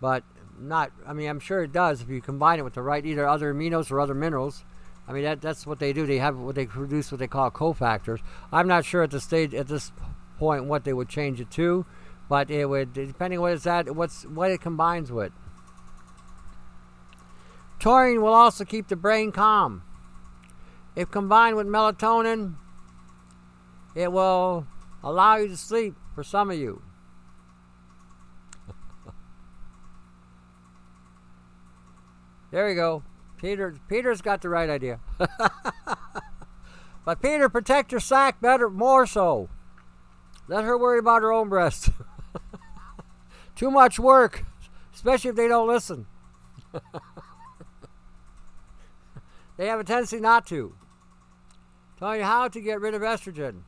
[0.00, 0.24] but
[0.58, 0.92] not.
[1.06, 3.52] I mean, I'm sure it does if you combine it with the right either other
[3.52, 4.64] aminos or other minerals.
[5.06, 6.06] I mean, that that's what they do.
[6.06, 8.20] They have what they produce, what they call cofactors.
[8.52, 9.92] I'm not sure at the stage at this
[10.38, 11.86] point what they would change it to,
[12.28, 15.32] but it would depending on what it's at, what's what it combines with.
[17.80, 19.82] Taurine will also keep the brain calm.
[20.96, 22.56] If combined with melatonin,
[23.94, 24.66] it will
[25.02, 26.82] allow you to sleep for some of you.
[32.50, 33.02] There you go.
[33.38, 35.00] Peter Peter's got the right idea.
[37.04, 39.48] but Peter, protect your sack better more so.
[40.48, 41.90] Let her worry about her own breast.
[43.56, 44.44] Too much work,
[44.94, 46.06] especially if they don't listen.
[49.56, 50.74] they have a tendency not to.
[51.98, 53.62] Telling you how to get rid of estrogen.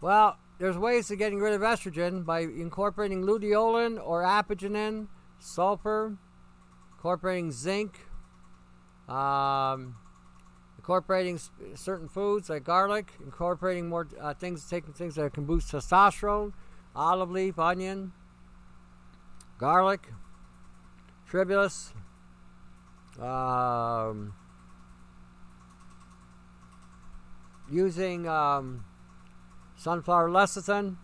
[0.00, 6.16] Well, there's ways to getting rid of estrogen by incorporating luteolin or apigenin, sulfur,
[7.00, 7.98] incorporating zinc,
[9.08, 9.96] um,
[10.76, 11.40] incorporating
[11.74, 16.52] certain foods like garlic, incorporating more uh, things, taking things that can boost testosterone,
[16.94, 18.12] olive leaf, onion,
[19.56, 20.08] garlic,
[21.26, 21.94] tribulus,
[23.18, 24.34] um,
[27.72, 28.84] using um,
[29.74, 30.96] sunflower lecithin.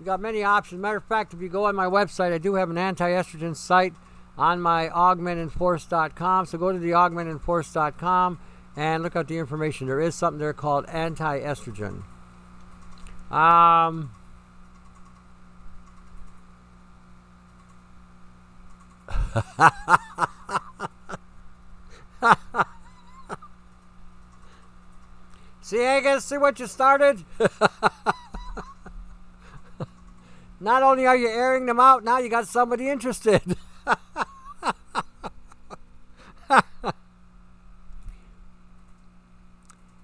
[0.00, 0.80] We got many options.
[0.80, 3.92] Matter of fact, if you go on my website, I do have an anti-estrogen site
[4.38, 6.46] on my augmentandforce.com.
[6.46, 8.38] So go to the augmentandforce.com
[8.76, 9.86] and look up the information.
[9.86, 12.02] There is something there called anti-estrogen.
[13.30, 14.10] Um,
[25.60, 27.24] see, I guess see what you started.
[30.60, 33.56] Not only are you airing them out, now you got somebody interested.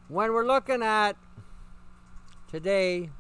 [0.09, 1.16] when we're looking at
[2.51, 3.11] today,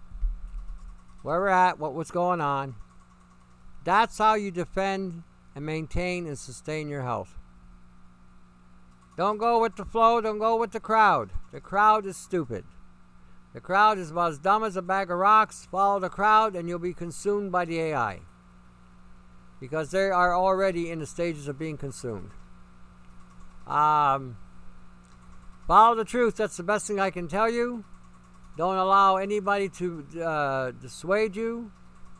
[1.22, 2.74] where we're at, what was going on,
[3.84, 5.22] that's how you defend
[5.54, 7.36] and maintain and sustain your health.
[9.16, 11.30] Don't go with the flow, don't go with the crowd.
[11.52, 12.64] The crowd is stupid.
[13.52, 15.68] The crowd is about as dumb as a bag of rocks.
[15.70, 18.20] Follow the crowd and you'll be consumed by the AI.
[19.62, 22.32] Because they are already in the stages of being consumed.
[23.64, 24.36] Um,
[25.68, 26.34] follow the truth.
[26.34, 27.84] That's the best thing I can tell you.
[28.58, 31.70] Don't allow anybody to uh, dissuade you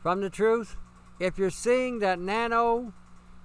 [0.04, 0.76] from the truth.
[1.18, 2.94] If you're seeing that nano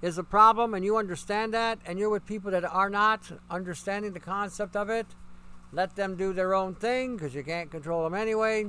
[0.04, 4.14] is a problem and you understand that, and you're with people that are not understanding
[4.14, 5.08] the concept of it,
[5.72, 8.68] let them do their own thing because you can't control them anyway,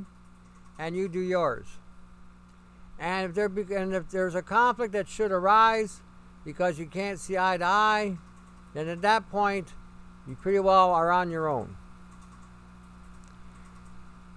[0.79, 1.67] and you do yours.
[2.99, 6.01] And if there be, and if there's a conflict that should arise
[6.45, 8.17] because you can't see eye to eye,
[8.75, 9.69] then at that point
[10.27, 11.77] you pretty well are on your own.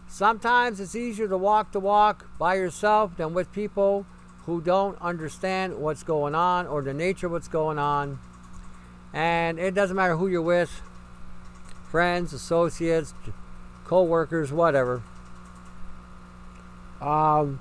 [0.07, 4.05] Sometimes it's easier to walk the walk by yourself than with people
[4.45, 8.19] who don't understand what's going on or the nature of what's going on.
[9.13, 10.81] And it doesn't matter who you're with
[11.89, 13.13] friends, associates,
[13.85, 15.03] co workers, whatever.
[17.01, 17.59] Um,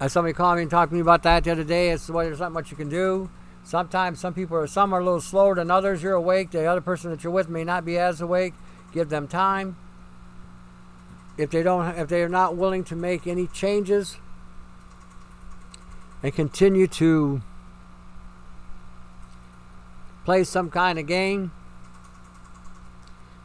[0.00, 2.24] as somebody called me and talked to me about that the other day, it's well,
[2.24, 3.30] there's not much you can do.
[3.64, 6.02] Sometimes some people are some are a little slower than others.
[6.02, 6.50] You're awake.
[6.52, 8.54] The other person that you're with may not be as awake.
[8.92, 9.76] Give them time.
[11.36, 14.16] If they don't, if they are not willing to make any changes,
[16.22, 17.42] and continue to
[20.24, 21.52] play some kind of game,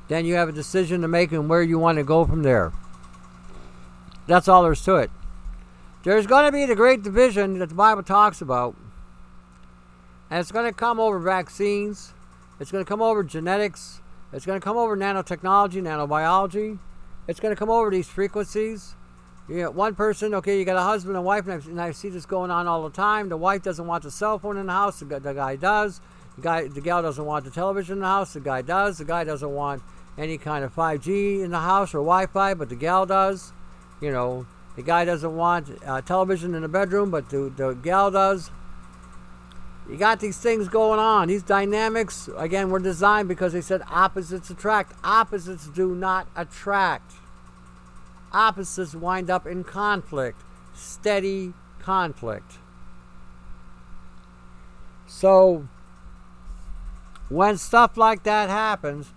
[0.08, 2.74] then you have a decision to make and where you want to go from there.
[4.28, 5.12] That's all there's to it.
[6.04, 8.76] There's going to be the great division that the Bible talks about.
[10.30, 12.14] And it's going to come over vaccines.
[12.60, 14.02] It's going to come over genetics.
[14.34, 16.80] It's going to come over nanotechnology, nanobiology.
[17.28, 18.96] It's going to come over these frequencies.
[19.48, 21.92] You got one person, okay, you got a husband and wife, and I, and I
[21.92, 23.30] see this going on all the time.
[23.30, 26.02] The wife doesn't want the cell phone in the house, the, the guy does.
[26.36, 28.98] The guy, the gal doesn't want the television in the house, the guy does.
[28.98, 29.84] The guy doesn't want
[30.18, 33.54] any kind of 5G in the house or Wi-Fi, but the gal does.
[34.02, 38.12] You know, the guy doesn't want uh, television in the bedroom, but the, the gal
[38.12, 38.52] does.
[39.90, 41.28] You got these things going on.
[41.28, 44.94] These dynamics, again, were designed because they said opposites attract.
[45.04, 47.14] Opposites do not attract
[48.34, 50.42] opposites wind up in conflict,
[50.74, 52.58] steady conflict.
[55.06, 55.68] So,
[57.30, 59.14] when stuff like that happens,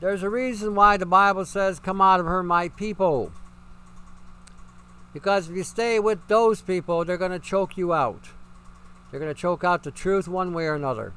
[0.00, 3.32] there's a reason why the Bible says, Come out of her, my people.
[5.14, 8.28] Because if you stay with those people, they're going to choke you out.
[9.10, 11.12] They're going to choke out the truth one way or another.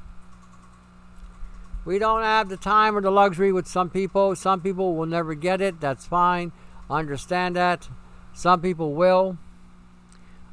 [1.84, 4.36] We don't have the time or the luxury with some people.
[4.36, 5.80] Some people will never get it.
[5.80, 6.52] That's fine.
[6.88, 7.88] Understand that.
[8.34, 9.36] Some people will.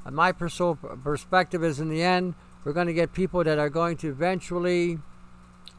[0.05, 3.69] And my personal perspective is in the end, we're going to get people that are
[3.69, 4.99] going to eventually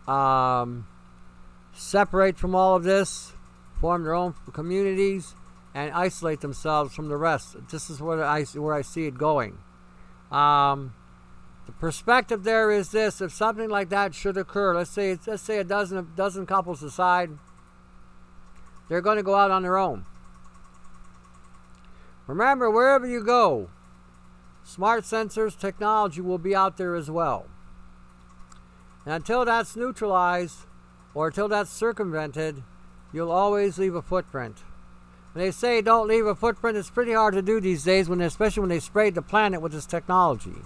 [0.07, 0.87] um,
[1.75, 3.33] separate from all of this,
[3.81, 5.35] form their own communities,
[5.77, 7.55] and isolate themselves from the rest.
[7.71, 9.59] This is where I where I see it going.
[10.33, 10.95] Um,
[11.67, 15.59] the perspective there is this: if something like that should occur, let's say let's say
[15.59, 17.31] a dozen dozen couples decide
[18.89, 20.07] they're going to go out on their own.
[22.27, 23.69] Remember, wherever you go,
[24.65, 27.47] smart sensors technology will be out there as well.
[29.05, 30.61] And until that's neutralized
[31.13, 32.63] or until that's circumvented,
[33.13, 34.63] you'll always leave a footprint.
[35.37, 38.63] They say don't leave a footprint, it's pretty hard to do these days, when especially
[38.63, 40.63] when they sprayed the planet with this technology.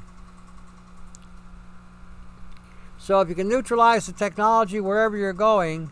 [2.97, 5.91] So if you can neutralize the technology wherever you're going,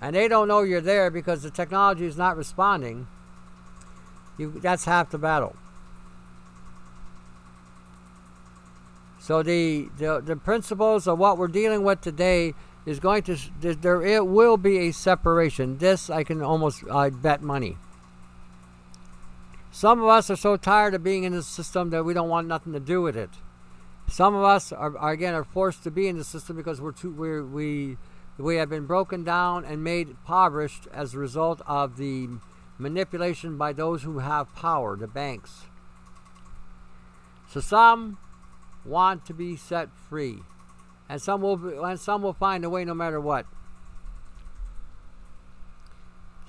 [0.00, 3.08] and they don't know you're there because the technology is not responding,
[4.38, 5.56] you, that's half the battle.
[9.18, 12.54] So the, the the principles of what we're dealing with today
[12.86, 15.78] is going to there it will be a separation.
[15.78, 17.76] This I can almost I bet money.
[19.70, 22.48] Some of us are so tired of being in the system that we don't want
[22.48, 23.30] nothing to do with it.
[24.08, 26.92] Some of us are, are again are forced to be in the system because we're
[26.92, 27.96] too we're, we
[28.36, 32.28] we have been broken down and made impoverished as a result of the
[32.78, 35.66] manipulation by those who have power, the banks.
[37.48, 38.18] So some
[38.84, 40.38] want to be set free,
[41.08, 43.46] and some will and some will find a way no matter what.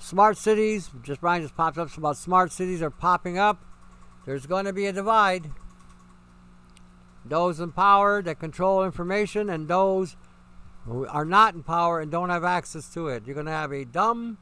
[0.02, 3.64] Smart cities, just Bryan just popped up about smart cities are popping up.
[4.26, 5.52] There's going to be a divide.
[7.24, 10.16] Those in power that control information and those
[10.86, 13.22] who are not in power and don't have access to it.
[13.24, 14.38] You're going to have a dumb,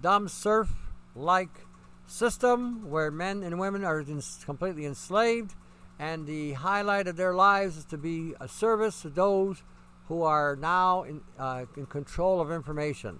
[0.00, 0.72] dumb serf
[1.14, 1.50] like
[2.06, 4.02] system where men and women are
[4.46, 5.54] completely enslaved,
[5.98, 9.64] and the highlight of their lives is to be a service to those
[10.08, 13.18] who are now in, uh, in control of information.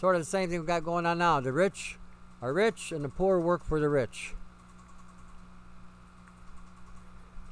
[0.00, 1.40] Sort of the same thing we've got going on now.
[1.40, 1.98] The rich
[2.40, 4.32] are rich, and the poor work for the rich.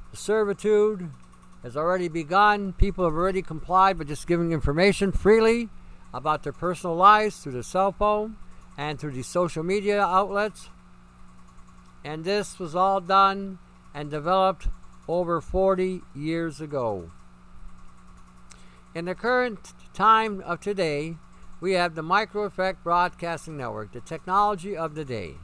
[0.09, 1.11] The servitude
[1.61, 2.73] has already begun.
[2.73, 5.69] People have already complied by just giving information freely
[6.11, 8.35] about their personal lives through the cell phone
[8.75, 10.69] and through the social media outlets.
[12.03, 13.59] And this was all done
[13.93, 14.69] and developed
[15.07, 17.11] over 40 years ago.
[18.95, 21.17] In the current time of today,
[21.61, 25.35] we have the Micro Effect Broadcasting Network, the technology of the day.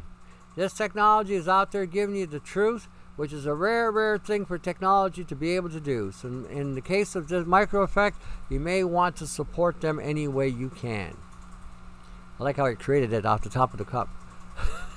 [0.56, 2.88] This technology is out there giving you the truth,
[3.18, 6.12] which is a rare, rare thing for technology to be able to do.
[6.12, 8.18] So, in, the case of this Micro Effect,
[8.50, 11.18] you may want to support them any way you can.
[12.40, 14.10] I like how he created it off the top of the cup.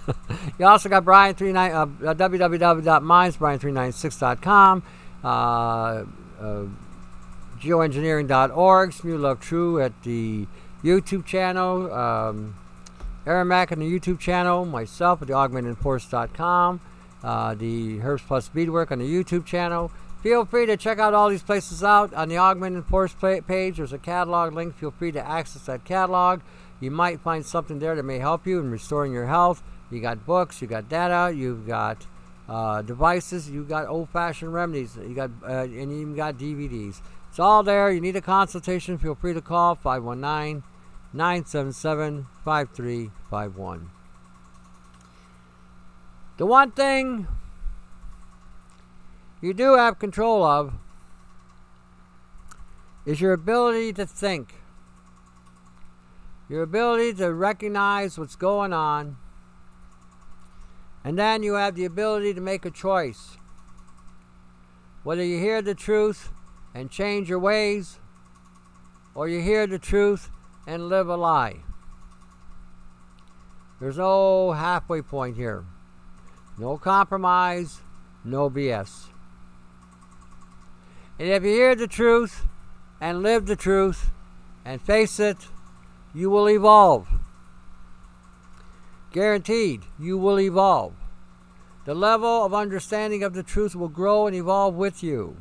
[0.59, 4.83] you also got Bryan 39 uh, www.mindsbrian396.com,
[5.25, 6.05] uh, uh,
[7.61, 10.47] geoengineering.org, Smew Love True at the
[10.83, 12.55] YouTube channel, um,
[13.26, 16.81] Aaron Mack on the YouTube channel, myself at the augmentedforce.com,
[17.22, 19.91] uh, the Herbs Plus Beadwork on the YouTube channel.
[20.22, 23.14] Feel free to check out all these places out on the Augmented Force
[23.47, 23.76] page.
[23.76, 24.74] There's a catalog link.
[24.76, 26.41] Feel free to access that catalog.
[26.81, 29.62] You might find something there that may help you in restoring your health.
[29.91, 32.07] You got books, you got data, you've got
[32.49, 37.01] uh, devices, you got old-fashioned remedies, you got uh, and you even got DVDs.
[37.39, 37.89] It's all there.
[37.93, 40.64] You need a consultation, feel free to call 519
[41.12, 43.91] 977 5351.
[46.36, 47.28] The one thing
[49.41, 50.74] you do have control of
[53.07, 54.55] is your ability to think,
[56.49, 59.16] your ability to recognize what's going on,
[61.05, 63.36] and then you have the ability to make a choice.
[65.05, 66.32] Whether you hear the truth
[66.79, 67.99] and change your ways,
[69.12, 70.31] or you hear the truth
[70.64, 71.57] and live a lie.
[73.81, 75.64] There's no halfway point here.
[76.57, 77.81] No compromise,
[78.24, 79.09] no BS.
[81.18, 82.47] And if you hear the truth
[83.01, 84.12] and live the truth
[84.64, 85.49] and face it,
[86.14, 87.09] you will evolve.
[89.11, 90.95] Guaranteed, you will evolve.
[91.87, 95.39] The level of understanding of the truth will grow and evolve with you.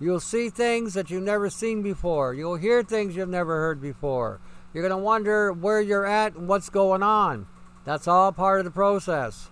[0.00, 2.34] You'll see things that you've never seen before.
[2.34, 4.40] You'll hear things you've never heard before.
[4.72, 7.46] You're going to wonder where you're at and what's going on.
[7.84, 9.48] That's all part of the process.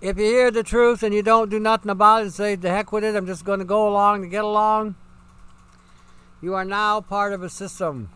[0.00, 2.70] If you hear the truth and you don't do nothing about it and say, the
[2.70, 4.96] heck with it, I'm just going to go along to get along,
[6.40, 8.10] you are now part of a system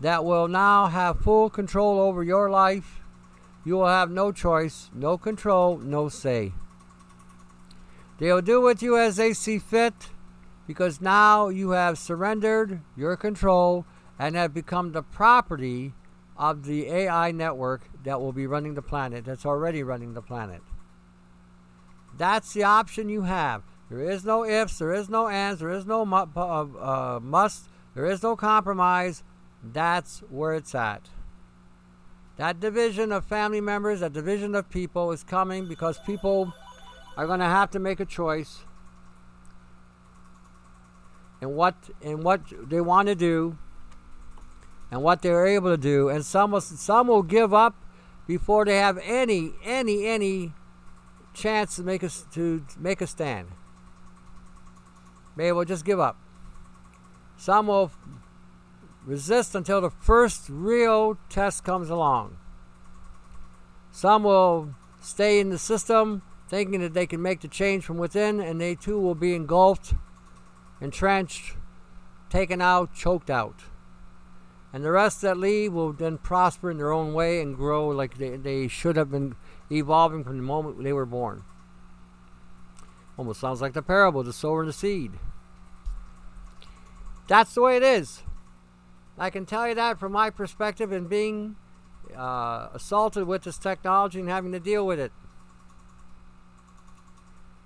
[0.00, 3.00] that will now have full control over your life.
[3.64, 6.52] You will have no choice, no control, no say.
[8.18, 10.10] They'll do with you as they see fit
[10.66, 13.84] because now you have surrendered your control
[14.18, 15.92] and have become the property
[16.36, 20.62] of the AI network that will be running the planet, that's already running the planet.
[22.16, 23.62] That's the option you have.
[23.90, 27.68] There is no ifs, there is no ands, there is no mu- uh, uh, must,
[27.94, 29.22] there is no compromise.
[29.62, 31.10] That's where it's at.
[32.36, 36.54] That division of family members, that division of people is coming because people
[37.16, 38.60] are going to have to make a choice
[41.40, 42.40] in what in what
[42.70, 43.58] they want to do
[44.90, 46.08] and what they're able to do.
[46.08, 47.74] And some will, some will give up
[48.26, 50.52] before they have any any any
[51.34, 53.48] chance to make us to make a stand.
[55.36, 56.16] They will just give up.
[57.36, 57.90] Some will
[59.04, 62.36] resist until the first real test comes along.
[63.90, 68.38] Some will stay in the system thinking that they can make the change from within,
[68.38, 69.94] and they too will be engulfed,
[70.82, 71.56] entrenched,
[72.28, 73.62] taken out, choked out.
[74.70, 78.18] And the rest that leave will then prosper in their own way and grow like
[78.18, 79.34] they, they should have been
[79.70, 81.42] evolving from the moment they were born.
[83.16, 85.12] Almost sounds like the parable, the sower and the seed.
[87.28, 88.24] That's the way it is.
[89.16, 91.56] I can tell you that from my perspective in being
[92.14, 95.12] uh, assaulted with this technology and having to deal with it.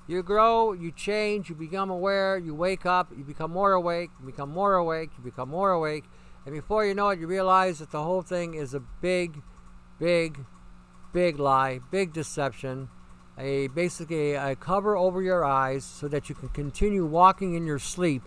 [0.09, 4.27] You grow, you change, you become aware, you wake up, you become more awake, you
[4.27, 6.05] become more awake, you become more awake,
[6.45, 9.43] and before you know it, you realize that the whole thing is a big,
[9.99, 10.45] big,
[11.13, 12.89] big lie, big deception,
[13.37, 17.81] a basically a cover over your eyes so that you can continue walking in your
[17.81, 18.23] sleep,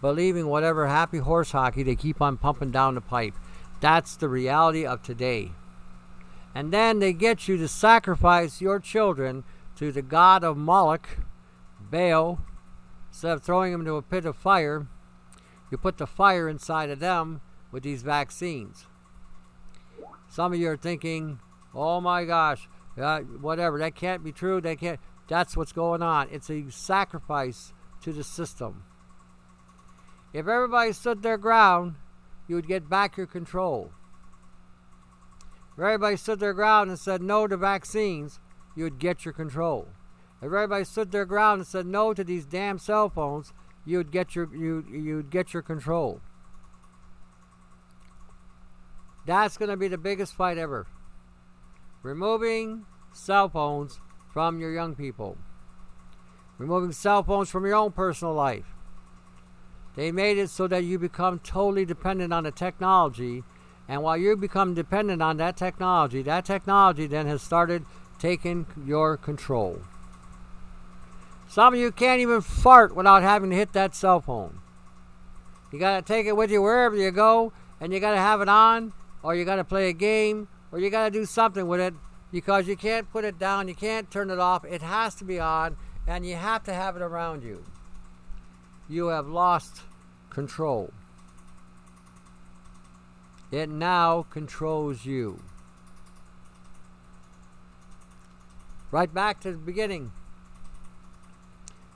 [0.00, 3.34] believing whatever happy horse hockey they keep on pumping down the pipe.
[3.80, 5.52] That's the reality of today.
[6.56, 9.44] And then they get you to sacrifice your children
[9.82, 11.08] to the god of Moloch,
[11.80, 12.38] Baal,
[13.08, 14.86] instead of throwing them into a pit of fire,
[15.70, 17.40] you put the fire inside of them
[17.72, 18.86] with these vaccines.
[20.28, 21.40] Some of you are thinking,
[21.74, 22.68] oh my gosh,
[23.00, 25.00] uh, whatever, that can't be true, that can't.
[25.28, 26.28] That's what's going on.
[26.30, 27.72] It's a sacrifice
[28.02, 28.84] to the system.
[30.32, 31.94] If everybody stood their ground,
[32.48, 33.92] you would get back your control.
[35.72, 38.40] If everybody stood their ground and said no to vaccines,
[38.76, 39.88] you would get your control.
[40.40, 43.52] If everybody stood their ground and said no to these damn cell phones,
[43.84, 46.20] you'd get your you you'd get your control.
[49.24, 50.86] That's going to be the biggest fight ever.
[52.02, 54.00] Removing cell phones
[54.32, 55.38] from your young people.
[56.58, 58.66] Removing cell phones from your own personal life.
[59.94, 63.44] They made it so that you become totally dependent on the technology.
[63.88, 67.84] And while you become dependent on that technology, that technology then has started
[68.22, 69.82] taken your control.
[71.48, 74.60] Some of you can't even fart without having to hit that cell phone.
[75.72, 78.40] You got to take it with you wherever you go, and you got to have
[78.40, 78.92] it on,
[79.24, 81.94] or you got to play a game, or you got to do something with it
[82.30, 84.64] because you can't put it down, you can't turn it off.
[84.64, 87.64] It has to be on, and you have to have it around you.
[88.88, 89.82] You have lost
[90.30, 90.92] control.
[93.50, 95.42] It now controls you.
[98.92, 100.12] Right back to the beginning.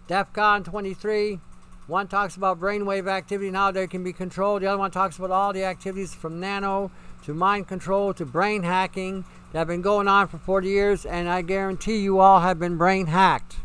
[0.08, 1.40] DEF CON 23.
[1.86, 4.62] One talks about brainwave activity and how they can be controlled.
[4.62, 6.90] The other one talks about all the activities from nano
[7.24, 11.28] to mind control to brain hacking that have been going on for 40 years, and
[11.28, 13.56] I guarantee you all have been brain hacked.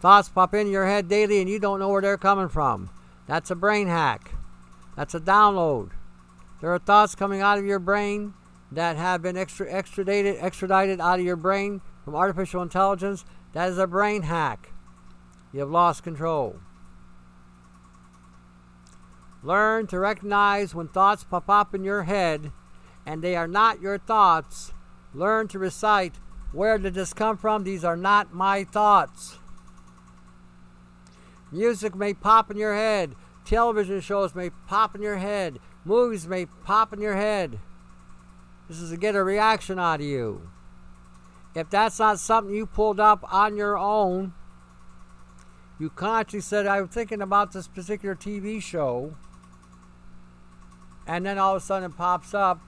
[0.00, 2.90] Thoughts pop into your head daily and you don't know where they're coming from.
[3.28, 4.32] That's a brain hack.
[4.96, 5.92] That's a download.
[6.60, 8.34] There are thoughts coming out of your brain
[8.74, 13.78] that have been extra, extradited, extradited out of your brain from artificial intelligence, that is
[13.78, 14.72] a brain hack.
[15.52, 16.60] You have lost control.
[19.42, 22.50] Learn to recognize when thoughts pop up in your head
[23.06, 24.72] and they are not your thoughts.
[25.12, 26.14] Learn to recite,
[26.52, 27.64] Where did this come from?
[27.64, 29.38] These are not my thoughts.
[31.52, 33.14] Music may pop in your head.
[33.44, 35.58] Television shows may pop in your head.
[35.84, 37.60] Movies may pop in your head.
[38.74, 40.50] This is to get a reaction out of you.
[41.54, 44.32] If that's not something you pulled up on your own,
[45.78, 49.14] you consciously said, I'm thinking about this particular TV show,
[51.06, 52.58] and then all of a sudden it pops up,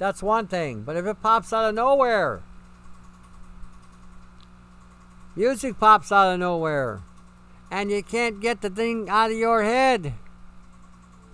[0.00, 0.82] that's one thing.
[0.82, 2.42] But if it pops out of nowhere,
[5.36, 7.02] music pops out of nowhere,
[7.70, 10.12] and you can't get the thing out of your head,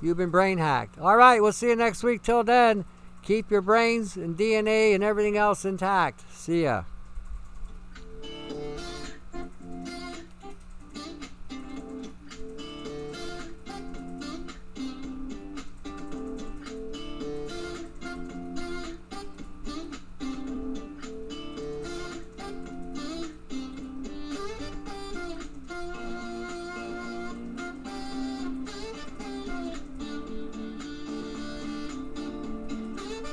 [0.03, 0.99] you've been brain hacked.
[0.99, 2.23] All right, we'll see you next week.
[2.23, 2.85] Till then,
[3.27, 6.23] Keep your brains and DNA and everything else intact.
[6.33, 6.85] See ya.